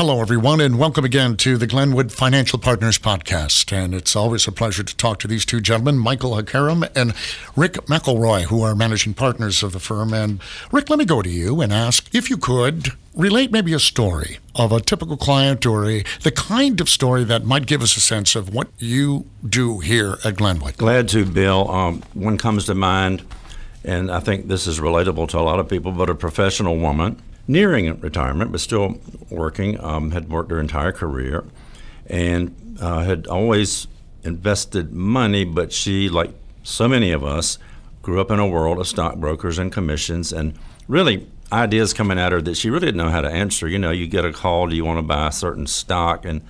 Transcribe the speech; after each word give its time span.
Hello, 0.00 0.22
everyone, 0.22 0.62
and 0.62 0.78
welcome 0.78 1.04
again 1.04 1.36
to 1.36 1.58
the 1.58 1.66
Glenwood 1.66 2.10
Financial 2.10 2.58
Partners 2.58 2.98
podcast. 2.98 3.70
And 3.70 3.92
it's 3.94 4.16
always 4.16 4.48
a 4.48 4.50
pleasure 4.50 4.82
to 4.82 4.96
talk 4.96 5.18
to 5.18 5.28
these 5.28 5.44
two 5.44 5.60
gentlemen, 5.60 5.98
Michael 5.98 6.30
Hakaram 6.30 6.88
and 6.96 7.12
Rick 7.54 7.74
McElroy, 7.84 8.44
who 8.44 8.62
are 8.62 8.74
managing 8.74 9.12
partners 9.12 9.62
of 9.62 9.72
the 9.72 9.78
firm. 9.78 10.14
And 10.14 10.40
Rick, 10.72 10.88
let 10.88 10.98
me 10.98 11.04
go 11.04 11.20
to 11.20 11.28
you 11.28 11.60
and 11.60 11.70
ask 11.70 12.08
if 12.14 12.30
you 12.30 12.38
could 12.38 12.92
relate 13.14 13.52
maybe 13.52 13.74
a 13.74 13.78
story 13.78 14.38
of 14.54 14.72
a 14.72 14.80
typical 14.80 15.18
client 15.18 15.66
or 15.66 15.84
a, 15.84 16.02
the 16.22 16.32
kind 16.32 16.80
of 16.80 16.88
story 16.88 17.22
that 17.24 17.44
might 17.44 17.66
give 17.66 17.82
us 17.82 17.94
a 17.94 18.00
sense 18.00 18.34
of 18.34 18.54
what 18.54 18.68
you 18.78 19.26
do 19.46 19.80
here 19.80 20.16
at 20.24 20.36
Glenwood. 20.36 20.78
Glad 20.78 21.10
to, 21.10 21.26
Bill. 21.26 21.70
Um, 21.70 22.02
one 22.14 22.38
comes 22.38 22.64
to 22.64 22.74
mind, 22.74 23.22
and 23.84 24.10
I 24.10 24.20
think 24.20 24.48
this 24.48 24.66
is 24.66 24.80
relatable 24.80 25.28
to 25.28 25.38
a 25.38 25.42
lot 25.42 25.60
of 25.60 25.68
people, 25.68 25.92
but 25.92 26.08
a 26.08 26.14
professional 26.14 26.78
woman 26.78 27.20
nearing 27.46 27.98
retirement, 28.00 28.52
but 28.52 28.60
still 28.60 28.98
working, 29.28 29.82
um, 29.82 30.10
had 30.10 30.28
worked 30.28 30.50
her 30.50 30.60
entire 30.60 30.92
career, 30.92 31.44
and 32.06 32.78
uh, 32.80 33.00
had 33.00 33.26
always 33.26 33.86
invested 34.22 34.92
money, 34.92 35.44
but 35.44 35.72
she, 35.72 36.08
like 36.08 36.32
so 36.62 36.88
many 36.88 37.12
of 37.12 37.24
us, 37.24 37.58
grew 38.02 38.20
up 38.20 38.30
in 38.30 38.38
a 38.38 38.46
world 38.46 38.78
of 38.78 38.88
stockbrokers 38.88 39.58
and 39.58 39.72
commissions 39.72 40.32
and 40.32 40.54
really 40.88 41.26
ideas 41.52 41.92
coming 41.92 42.18
at 42.18 42.32
her 42.32 42.40
that 42.40 42.56
she 42.56 42.70
really 42.70 42.86
didn't 42.86 42.98
know 42.98 43.10
how 43.10 43.20
to 43.20 43.28
answer. 43.28 43.68
You 43.68 43.78
know, 43.78 43.90
you 43.90 44.06
get 44.06 44.24
a 44.24 44.32
call, 44.32 44.68
do 44.68 44.76
you 44.76 44.84
want 44.84 44.98
to 44.98 45.02
buy 45.02 45.28
a 45.28 45.32
certain 45.32 45.66
stock? 45.66 46.24
And 46.24 46.42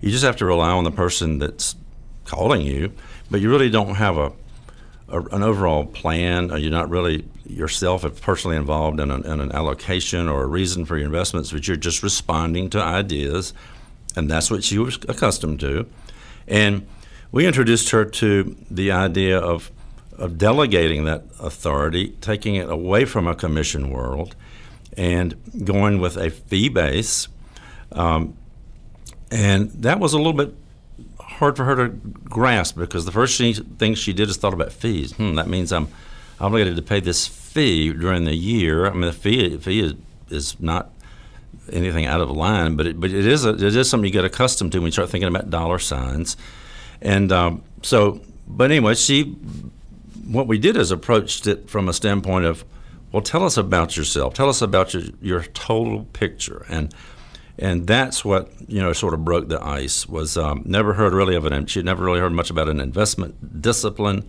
you 0.00 0.10
just 0.10 0.24
have 0.24 0.36
to 0.36 0.46
rely 0.46 0.70
on 0.70 0.84
the 0.84 0.90
person 0.90 1.38
that's 1.38 1.76
calling 2.24 2.62
you, 2.62 2.92
but 3.30 3.40
you 3.40 3.50
really 3.50 3.70
don't 3.70 3.96
have 3.96 4.16
a, 4.16 4.32
a 5.08 5.20
an 5.20 5.42
overall 5.42 5.86
plan. 5.86 6.50
You're 6.50 6.70
not 6.70 6.90
really 6.90 7.24
yourself 7.46 8.04
personally 8.20 8.56
involved 8.56 9.00
in 9.00 9.10
an, 9.10 9.24
in 9.24 9.40
an 9.40 9.52
allocation 9.52 10.28
or 10.28 10.44
a 10.44 10.46
reason 10.46 10.84
for 10.84 10.96
your 10.96 11.06
investments, 11.06 11.52
but 11.52 11.66
you're 11.66 11.76
just 11.76 12.02
responding 12.02 12.70
to 12.70 12.82
ideas, 12.82 13.54
and 14.16 14.30
that's 14.30 14.50
what 14.50 14.64
she 14.64 14.78
was 14.78 14.98
accustomed 15.08 15.60
to. 15.60 15.86
And 16.46 16.86
we 17.32 17.46
introduced 17.46 17.90
her 17.90 18.04
to 18.04 18.56
the 18.70 18.90
idea 18.90 19.38
of 19.38 19.70
of 20.16 20.36
delegating 20.36 21.04
that 21.04 21.24
authority, 21.38 22.08
taking 22.20 22.56
it 22.56 22.68
away 22.68 23.04
from 23.04 23.28
a 23.28 23.36
commission 23.36 23.90
world, 23.90 24.34
and 24.96 25.36
going 25.64 26.00
with 26.00 26.16
a 26.16 26.30
fee 26.30 26.68
base. 26.68 27.28
Um, 27.92 28.36
and 29.30 29.70
that 29.70 30.00
was 30.00 30.12
a 30.12 30.16
little 30.16 30.32
bit 30.32 30.54
hard 31.38 31.56
for 31.56 31.64
her 31.64 31.76
to 31.76 31.88
grasp 31.88 32.76
because 32.76 33.04
the 33.04 33.12
first 33.12 33.38
thing 33.38 33.94
she 33.94 34.12
did 34.12 34.28
is 34.28 34.36
thought 34.36 34.54
about 34.54 34.72
fees. 34.72 35.12
Hmm, 35.12 35.34
that 35.34 35.48
means 35.48 35.72
I'm 35.72 35.88
obligated 36.40 36.76
to 36.76 36.82
pay 36.82 37.00
this 37.00 37.26
fee 37.26 37.92
during 37.92 38.24
the 38.24 38.34
year. 38.34 38.86
I 38.86 38.92
mean, 38.92 39.02
the 39.02 39.12
fee 39.12 39.56
fee 39.58 39.80
is, 39.80 39.94
is 40.30 40.60
not 40.60 40.90
anything 41.72 42.06
out 42.06 42.20
of 42.20 42.30
line, 42.30 42.76
but 42.76 42.86
it, 42.86 43.00
but 43.00 43.10
it 43.10 43.26
is 43.26 43.44
a, 43.44 43.50
it 43.50 43.76
is 43.76 43.88
something 43.88 44.06
you 44.06 44.12
get 44.12 44.24
accustomed 44.24 44.72
to 44.72 44.78
when 44.78 44.86
you 44.86 44.92
start 44.92 45.10
thinking 45.10 45.28
about 45.28 45.50
dollar 45.50 45.78
signs. 45.78 46.36
And 47.00 47.30
um, 47.32 47.62
so, 47.82 48.20
but 48.46 48.70
anyway, 48.70 48.94
she 48.94 49.36
what 50.28 50.46
we 50.46 50.58
did 50.58 50.76
is 50.76 50.90
approached 50.90 51.46
it 51.46 51.70
from 51.70 51.88
a 51.88 51.92
standpoint 51.92 52.44
of, 52.44 52.64
well, 53.12 53.22
tell 53.22 53.44
us 53.44 53.56
about 53.56 53.96
yourself. 53.96 54.34
Tell 54.34 54.48
us 54.48 54.60
about 54.60 54.92
your, 54.92 55.04
your 55.22 55.42
total 55.42 56.04
picture. 56.12 56.66
And 56.68 56.94
and 57.58 57.86
that's 57.86 58.24
what 58.24 58.50
you 58.68 58.80
know 58.80 58.92
sort 58.92 59.14
of 59.14 59.24
broke 59.24 59.48
the 59.48 59.62
ice. 59.62 60.08
Was 60.08 60.36
um, 60.36 60.62
never 60.64 60.94
heard 60.94 61.12
really 61.12 61.34
of 61.34 61.44
an 61.44 61.66
she 61.66 61.82
never 61.82 62.04
really 62.04 62.20
heard 62.20 62.32
much 62.32 62.50
about 62.50 62.68
an 62.68 62.80
investment 62.80 63.60
discipline. 63.60 64.28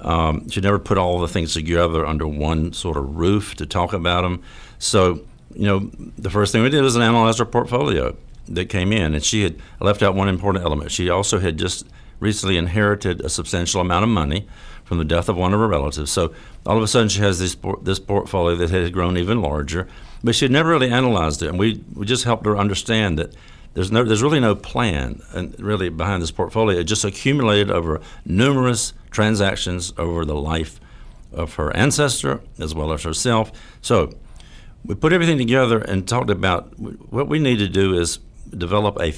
Um, 0.00 0.48
she 0.48 0.60
never 0.60 0.78
put 0.78 0.98
all 0.98 1.18
the 1.18 1.28
things 1.28 1.54
together 1.54 2.06
under 2.06 2.26
one 2.26 2.72
sort 2.72 2.96
of 2.96 3.16
roof 3.16 3.54
to 3.56 3.66
talk 3.66 3.92
about 3.92 4.22
them. 4.22 4.42
So 4.78 5.20
you 5.54 5.66
know 5.66 5.90
the 6.18 6.30
first 6.30 6.52
thing 6.52 6.62
we 6.62 6.70
did 6.70 6.82
was 6.82 6.96
analyze 6.96 7.38
her 7.38 7.44
portfolio 7.44 8.16
that 8.48 8.68
came 8.68 8.92
in, 8.92 9.14
and 9.14 9.24
she 9.24 9.42
had 9.42 9.56
left 9.80 10.02
out 10.02 10.14
one 10.14 10.28
important 10.28 10.64
element. 10.64 10.90
She 10.90 11.10
also 11.10 11.38
had 11.38 11.58
just 11.58 11.86
recently 12.20 12.56
inherited 12.56 13.20
a 13.20 13.28
substantial 13.28 13.80
amount 13.80 14.04
of 14.04 14.10
money 14.10 14.46
from 14.84 14.98
the 14.98 15.04
death 15.04 15.28
of 15.28 15.36
one 15.36 15.52
of 15.52 15.60
her 15.60 15.68
relatives. 15.68 16.10
So 16.10 16.32
all 16.64 16.76
of 16.76 16.82
a 16.82 16.88
sudden, 16.88 17.08
she 17.08 17.20
has 17.20 17.38
this 17.38 17.56
this 17.82 17.98
portfolio 17.98 18.56
that 18.56 18.70
had 18.70 18.92
grown 18.92 19.16
even 19.16 19.42
larger, 19.42 19.86
but 20.24 20.34
she 20.34 20.46
had 20.46 20.52
never 20.52 20.70
really 20.70 20.90
analyzed 20.90 21.42
it, 21.42 21.48
and 21.48 21.58
we, 21.58 21.84
we 21.94 22.06
just 22.06 22.24
helped 22.24 22.46
her 22.46 22.56
understand 22.56 23.18
that 23.18 23.34
there's 23.74 23.92
no 23.92 24.02
there's 24.02 24.22
really 24.22 24.40
no 24.40 24.54
plan 24.54 25.20
and 25.32 25.58
really 25.60 25.88
behind 25.88 26.22
this 26.22 26.30
portfolio. 26.30 26.80
It 26.80 26.84
just 26.84 27.04
accumulated 27.04 27.70
over 27.70 28.00
numerous 28.24 28.92
transactions 29.10 29.92
over 29.98 30.24
the 30.24 30.34
life 30.34 30.80
of 31.32 31.54
her 31.54 31.74
ancestor 31.76 32.40
as 32.58 32.74
well 32.74 32.92
as 32.92 33.02
herself. 33.02 33.52
So 33.82 34.12
we 34.84 34.94
put 34.94 35.12
everything 35.12 35.38
together 35.38 35.78
and 35.78 36.08
talked 36.08 36.30
about 36.30 36.78
what 36.78 37.28
we 37.28 37.38
need 37.38 37.58
to 37.58 37.68
do 37.68 37.98
is 37.98 38.18
develop 38.56 38.98
a 39.00 39.12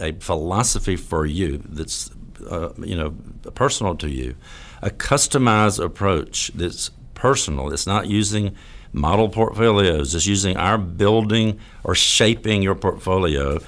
a 0.00 0.12
philosophy 0.12 0.96
for 0.96 1.26
you 1.26 1.62
that's 1.68 2.10
uh, 2.48 2.72
you 2.78 2.96
know 2.96 3.14
personal 3.54 3.94
to 3.96 4.08
you 4.08 4.34
a 4.82 4.90
customized 4.90 5.82
approach 5.82 6.50
that's 6.54 6.90
personal. 7.14 7.72
It's 7.72 7.86
not 7.86 8.06
using 8.06 8.56
model 8.92 9.28
portfolios. 9.28 10.14
It's 10.14 10.26
using 10.26 10.56
our 10.56 10.78
building 10.78 11.60
or 11.84 11.94
shaping 11.94 12.62
your 12.62 12.74
portfolio 12.74 13.58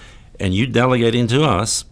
and 0.41 0.55
you 0.55 0.67
delegating 0.67 1.27
to 1.29 1.45
us 1.45 1.85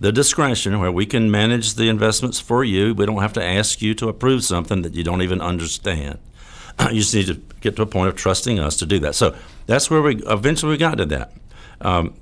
the 0.00 0.12
discretion 0.12 0.78
where 0.78 0.92
we 0.92 1.06
can 1.06 1.30
manage 1.30 1.74
the 1.74 1.88
investments 1.88 2.38
for 2.38 2.62
you. 2.62 2.94
We 2.94 3.06
don't 3.06 3.22
have 3.22 3.32
to 3.32 3.44
ask 3.44 3.82
you 3.82 3.94
to 3.94 4.08
approve 4.08 4.44
something 4.44 4.82
that 4.82 4.94
you 4.94 5.02
don't 5.02 5.22
even 5.22 5.40
understand. 5.40 6.18
you 6.92 7.00
just 7.00 7.14
need 7.14 7.26
to 7.26 7.40
get 7.60 7.74
to 7.76 7.82
a 7.82 7.86
point 7.86 8.08
of 8.08 8.14
trusting 8.14 8.60
us 8.60 8.76
to 8.76 8.86
do 8.86 9.00
that. 9.00 9.16
So 9.16 9.34
that's 9.66 9.90
where 9.90 10.02
we 10.02 10.22
eventually 10.26 10.70
we 10.70 10.76
got 10.76 10.98
to 10.98 11.06
that. 11.06 11.32
Um, 11.80 12.14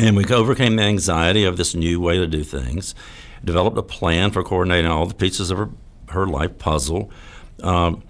and 0.00 0.16
we 0.16 0.24
overcame 0.24 0.76
the 0.76 0.82
anxiety 0.82 1.44
of 1.44 1.58
this 1.58 1.74
new 1.74 2.00
way 2.00 2.16
to 2.16 2.26
do 2.26 2.42
things 2.42 2.94
developed 3.44 3.76
a 3.76 3.82
plan 3.82 4.30
for 4.30 4.42
coordinating 4.42 4.90
all 4.90 5.04
the 5.04 5.14
pieces 5.14 5.50
of 5.50 5.58
her, 5.58 5.68
her 6.08 6.26
life 6.26 6.58
puzzle. 6.58 7.10
Um, 7.62 8.02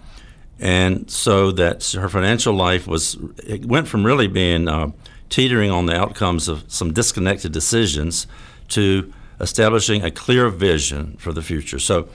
and 0.59 1.09
so 1.09 1.51
that 1.51 1.85
her 1.91 2.07
financial 2.07 2.53
life 2.53 2.87
was, 2.87 3.17
it 3.45 3.65
went 3.65 3.87
from 3.89 4.05
really 4.05 4.27
being 4.27 4.69
uh, 4.69 4.91
teetering 5.29 5.69
on 5.69 5.85
the 5.85 5.95
outcomes 5.95 6.47
of 6.47 6.63
some 6.67 6.93
disconnected 6.93 7.51
decisions 7.51 8.25
to 8.69 9.11
establishing 9.41 10.03
a 10.03 10.11
clear 10.11 10.49
vision 10.49 11.17
for 11.17 11.33
the 11.33 11.41
future. 11.41 11.79
So 11.79 12.07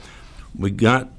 we 0.57 0.71
got 0.71 1.11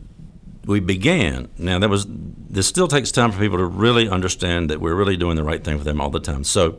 we 0.64 0.80
began. 0.80 1.48
Now 1.56 1.78
that 1.78 1.88
was 1.88 2.06
this 2.08 2.66
still 2.66 2.88
takes 2.88 3.10
time 3.10 3.32
for 3.32 3.38
people 3.38 3.56
to 3.56 3.64
really 3.64 4.08
understand 4.08 4.68
that 4.68 4.80
we're 4.80 4.94
really 4.94 5.16
doing 5.16 5.36
the 5.36 5.44
right 5.44 5.64
thing 5.64 5.78
for 5.78 5.84
them 5.84 5.98
all 5.98 6.10
the 6.10 6.20
time. 6.20 6.44
So 6.44 6.78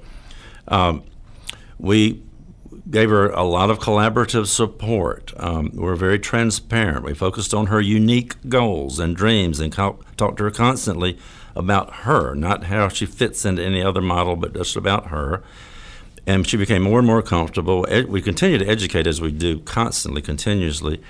um, 0.67 1.03
we 1.79 2.21
gave 2.89 3.09
her 3.09 3.29
a 3.31 3.43
lot 3.43 3.69
of 3.69 3.79
collaborative 3.79 4.47
support. 4.47 5.33
Um, 5.37 5.71
we 5.73 5.79
were 5.79 5.95
very 5.95 6.19
transparent. 6.19 7.03
We 7.03 7.13
focused 7.13 7.53
on 7.53 7.67
her 7.67 7.81
unique 7.81 8.35
goals 8.47 8.99
and 8.99 9.15
dreams 9.15 9.59
and 9.59 9.71
co- 9.71 9.99
talked 10.17 10.37
to 10.37 10.43
her 10.43 10.51
constantly 10.51 11.17
about 11.55 11.93
her, 11.93 12.35
not 12.35 12.65
how 12.65 12.89
she 12.89 13.05
fits 13.05 13.45
into 13.45 13.63
any 13.63 13.81
other 13.81 14.01
model, 14.01 14.35
but 14.35 14.53
just 14.53 14.75
about 14.75 15.07
her. 15.07 15.43
And 16.27 16.45
she 16.47 16.57
became 16.57 16.83
more 16.83 16.99
and 16.99 17.07
more 17.07 17.21
comfortable. 17.21 17.85
We 18.07 18.21
continue 18.21 18.57
to 18.57 18.67
educate 18.67 19.07
as 19.07 19.19
we 19.19 19.31
do 19.31 19.59
constantly, 19.59 20.21
continuously. 20.21 21.01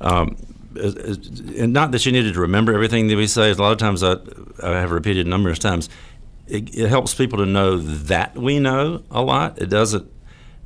Um, 0.00 0.36
and 0.76 1.72
not 1.72 1.92
that 1.92 2.00
she 2.00 2.10
needed 2.10 2.34
to 2.34 2.40
remember 2.40 2.72
everything 2.72 3.06
that 3.08 3.16
we 3.16 3.26
say. 3.26 3.50
A 3.50 3.54
lot 3.54 3.72
of 3.72 3.78
times 3.78 4.02
I, 4.02 4.16
I 4.62 4.80
have 4.80 4.90
repeated 4.90 5.26
numerous 5.26 5.58
times. 5.58 5.88
It, 6.46 6.74
it 6.74 6.88
helps 6.88 7.14
people 7.14 7.38
to 7.38 7.46
know 7.46 7.78
that 7.78 8.36
we 8.36 8.58
know 8.58 9.02
a 9.10 9.22
lot. 9.22 9.60
It 9.60 9.70
doesn't 9.70 10.10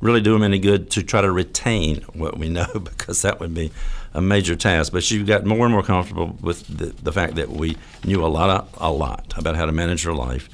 really 0.01 0.21
do 0.21 0.33
them 0.33 0.43
any 0.43 0.59
good 0.59 0.89
to 0.91 1.03
try 1.03 1.21
to 1.21 1.31
retain 1.31 2.01
what 2.13 2.37
we 2.37 2.49
know 2.49 2.67
because 2.83 3.21
that 3.21 3.39
would 3.39 3.53
be 3.53 3.71
a 4.13 4.21
major 4.21 4.55
task. 4.55 4.91
But 4.91 5.03
she 5.03 5.23
got 5.23 5.45
more 5.45 5.65
and 5.65 5.73
more 5.73 5.83
comfortable 5.83 6.37
with 6.41 6.65
the, 6.67 6.87
the 7.03 7.11
fact 7.11 7.35
that 7.35 7.49
we 7.49 7.77
knew 8.03 8.23
a 8.23 8.27
lot, 8.27 8.49
of, 8.49 8.69
a 8.77 8.91
lot 8.91 9.33
about 9.37 9.55
how 9.55 9.65
to 9.65 9.71
manage 9.71 10.03
her 10.03 10.13
life. 10.13 10.49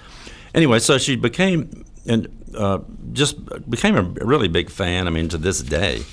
Anyway, 0.54 0.80
so 0.80 0.98
she 0.98 1.16
became 1.16 1.86
and 2.08 2.28
uh, 2.56 2.80
just 3.14 3.38
became 3.70 3.96
a 3.96 4.04
really 4.04 4.48
big 4.48 4.70
fan. 4.70 5.08
I 5.08 5.10
mean, 5.10 5.28
to 5.30 5.38
this 5.38 5.62
day, 5.62 6.04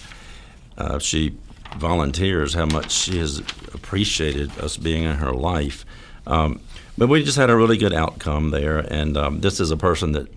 uh, 0.79 0.99
she 0.99 1.37
volunteers 1.77 2.55
how 2.55 2.67
much 2.67 2.91
she 2.91 3.19
has 3.19 3.39
appreciated 3.73 4.59
us 4.59 4.77
being 4.77 5.05
in 5.05 5.17
her 5.17 5.33
life. 5.33 5.85
Um, 6.27 6.61
but 6.97 7.09
we 7.09 7.23
just 7.25 7.39
had 7.39 7.51
a 7.51 7.57
really 7.57 7.77
good 7.77 7.93
outcome 7.95 8.51
there, 8.51 8.79
and 8.79 9.17
um, 9.17 9.41
this 9.41 9.61
is 9.61 9.71
a 9.71 9.77
person 9.77 10.13
that 10.13 10.29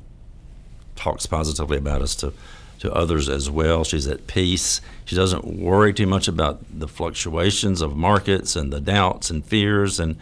talks 0.96 1.26
positively 1.26 1.78
about 1.78 2.02
us 2.02 2.16
to 2.16 2.34
to 2.80 2.94
others 2.94 3.30
as 3.30 3.50
well. 3.50 3.84
She's 3.84 4.06
at 4.08 4.28
peace. 4.28 4.82
She 5.06 5.16
doesn't 5.16 5.46
worry 5.46 5.94
too 5.94 6.08
much 6.08 6.28
about 6.28 6.60
the 6.78 6.88
fluctuations 6.88 7.82
of 7.82 7.96
markets 7.96 8.56
and 8.56 8.72
the 8.72 8.82
doubts 8.82 9.30
and 9.30 9.46
fears, 9.46 10.00
and 10.00 10.18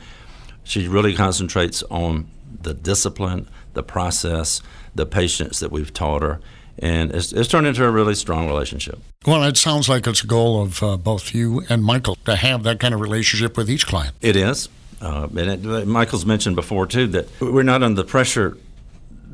she 0.63 0.87
really 0.87 1.15
concentrates 1.15 1.83
on 1.89 2.27
the 2.61 2.73
discipline, 2.73 3.47
the 3.73 3.83
process, 3.83 4.61
the 4.95 5.05
patience 5.05 5.59
that 5.59 5.71
we've 5.71 5.93
taught 5.93 6.21
her. 6.21 6.39
And 6.79 7.11
it's, 7.11 7.31
it's 7.31 7.49
turned 7.49 7.67
into 7.67 7.85
a 7.85 7.91
really 7.91 8.15
strong 8.15 8.47
relationship. 8.47 8.99
Well, 9.25 9.43
it 9.43 9.57
sounds 9.57 9.89
like 9.89 10.07
it's 10.07 10.23
a 10.23 10.27
goal 10.27 10.61
of 10.61 10.81
uh, 10.81 10.97
both 10.97 11.33
you 11.33 11.63
and 11.69 11.83
Michael 11.83 12.17
to 12.25 12.35
have 12.35 12.63
that 12.63 12.79
kind 12.79 12.93
of 12.93 13.01
relationship 13.01 13.57
with 13.57 13.69
each 13.69 13.85
client. 13.85 14.15
It 14.21 14.35
is. 14.35 14.69
Uh, 15.03 15.27
and 15.35 15.65
it, 15.65 15.85
Michael's 15.85 16.25
mentioned 16.25 16.55
before, 16.55 16.87
too, 16.87 17.07
that 17.07 17.27
we're 17.41 17.63
not 17.63 17.83
under 17.83 18.01
the 18.01 18.07
pressure 18.07 18.57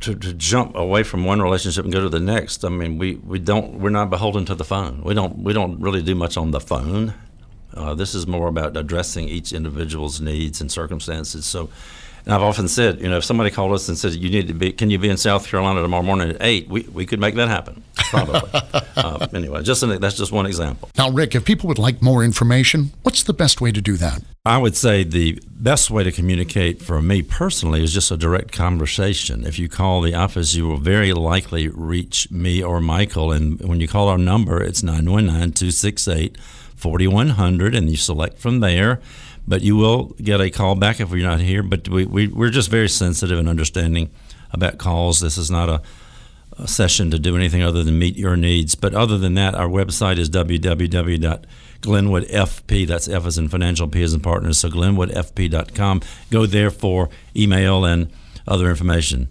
to, 0.01 0.15
to 0.15 0.33
jump 0.33 0.75
away 0.75 1.03
from 1.03 1.25
one 1.25 1.41
relationship 1.41 1.83
and 1.83 1.93
go 1.93 2.01
to 2.01 2.09
the 2.09 2.19
next. 2.19 2.65
I 2.65 2.69
mean, 2.69 2.97
we, 2.97 3.15
we 3.15 3.37
don't 3.37 3.79
we're 3.79 3.89
not 3.89 4.09
beholden 4.09 4.45
to 4.45 4.55
the 4.55 4.63
phone. 4.63 5.03
We 5.03 5.13
don't 5.13 5.39
we 5.39 5.53
don't 5.53 5.79
really 5.79 6.01
do 6.01 6.15
much 6.15 6.37
on 6.37 6.51
the 6.51 6.59
phone. 6.59 7.13
Uh, 7.73 7.93
this 7.93 8.15
is 8.15 8.25
more 8.25 8.47
about 8.47 8.75
addressing 8.75 9.29
each 9.29 9.53
individual's 9.53 10.19
needs 10.19 10.59
and 10.59 10.71
circumstances. 10.71 11.45
So, 11.45 11.69
and 12.25 12.33
I've 12.33 12.41
often 12.41 12.67
said, 12.67 12.99
you 12.99 13.07
know, 13.09 13.17
if 13.17 13.23
somebody 13.23 13.51
called 13.51 13.73
us 13.73 13.87
and 13.87 13.97
said, 13.97 14.13
"You 14.15 14.29
need 14.29 14.47
to 14.47 14.53
be, 14.53 14.71
can 14.71 14.89
you 14.89 14.97
be 14.97 15.09
in 15.09 15.17
South 15.17 15.47
Carolina 15.47 15.81
tomorrow 15.81 16.03
morning 16.03 16.31
at 16.31 16.37
8? 16.41 16.67
We, 16.67 16.81
we 16.81 17.05
could 17.05 17.19
make 17.19 17.35
that 17.35 17.47
happen, 17.47 17.83
probably. 18.09 18.49
uh, 18.95 19.27
anyway, 19.33 19.63
just 19.63 19.83
an, 19.83 19.99
that's 20.01 20.17
just 20.17 20.31
one 20.31 20.45
example. 20.45 20.89
Now, 20.97 21.09
Rick, 21.09 21.35
if 21.35 21.45
people 21.45 21.67
would 21.67 21.79
like 21.79 22.01
more 22.01 22.23
information, 22.23 22.91
what's 23.03 23.23
the 23.23 23.33
best 23.33 23.61
way 23.61 23.71
to 23.71 23.81
do 23.81 23.95
that? 23.97 24.21
I 24.45 24.57
would 24.57 24.75
say 24.75 25.03
the 25.03 25.39
best 25.51 25.91
way 25.91 26.03
to 26.03 26.11
communicate 26.11 26.81
for 26.81 27.01
me 27.01 27.21
personally 27.21 27.83
is 27.83 27.93
just 27.93 28.09
a 28.09 28.17
direct 28.17 28.51
conversation. 28.51 29.45
If 29.45 29.59
you 29.59 29.69
call 29.69 30.01
the 30.01 30.15
office, 30.15 30.55
you 30.55 30.67
will 30.67 30.77
very 30.77 31.13
likely 31.13 31.67
reach 31.67 32.31
me 32.31 32.63
or 32.63 32.79
Michael. 32.79 33.31
And 33.31 33.59
when 33.61 33.79
you 33.79 33.87
call 33.87 34.07
our 34.07 34.17
number, 34.17 34.61
it's 34.61 34.81
919 34.81 35.53
268 35.53 36.37
4100, 36.75 37.75
and 37.75 37.89
you 37.89 37.97
select 37.97 38.39
from 38.39 38.61
there. 38.61 39.01
But 39.47 39.61
you 39.61 39.75
will 39.75 40.15
get 40.21 40.39
a 40.39 40.49
call 40.49 40.75
back 40.75 40.99
if 40.99 41.11
we're 41.11 41.27
not 41.27 41.41
here. 41.41 41.61
But 41.63 41.89
we, 41.89 42.05
we, 42.05 42.27
we're 42.27 42.49
just 42.49 42.69
very 42.69 42.89
sensitive 42.89 43.37
and 43.37 43.49
understanding 43.49 44.09
about 44.51 44.77
calls. 44.77 45.19
This 45.19 45.37
is 45.37 45.51
not 45.51 45.69
a 45.69 45.81
session 46.65 47.11
to 47.11 47.19
do 47.19 47.35
anything 47.35 47.61
other 47.63 47.83
than 47.83 47.99
meet 47.99 48.17
your 48.17 48.35
needs. 48.35 48.75
But 48.75 48.93
other 48.93 49.17
than 49.17 49.35
that, 49.35 49.55
our 49.55 49.67
website 49.67 50.17
is 50.17 50.29
www.glenwoodfp. 50.29 52.87
That's 52.87 53.07
F 53.07 53.25
as 53.25 53.37
in 53.37 53.47
financial, 53.49 53.87
P 53.87 54.03
as 54.03 54.13
in 54.13 54.19
partners. 54.19 54.57
So 54.59 54.69
glenwoodfp.com. 54.69 56.01
Go 56.29 56.45
there 56.45 56.71
for 56.71 57.09
email 57.35 57.85
and 57.85 58.11
other 58.47 58.69
information. 58.69 59.29